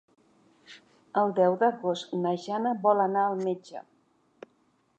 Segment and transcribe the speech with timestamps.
[1.23, 3.85] El deu d'agost na Jana vol anar al metge.